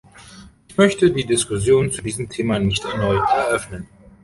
Ich 0.67 0.77
möchte 0.77 1.11
die 1.11 1.27
Diskussion 1.27 1.91
zu 1.91 2.01
diesem 2.01 2.27
Thema 2.27 2.57
nicht 2.57 2.83
erneut 2.85 3.21
eröffnen. 3.29 3.87